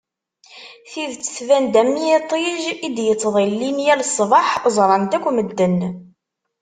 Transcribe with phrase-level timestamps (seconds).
[0.89, 5.77] Tidet tban-d am yiṭij i d-yettḍillin yal ṣṣbeḥ ẓran-t akk medden.